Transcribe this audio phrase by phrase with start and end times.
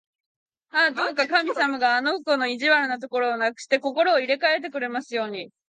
[0.71, 5.51] ああ、どうか神様があの子の意地悪なところをなくして、心を入れかえてくださいますように！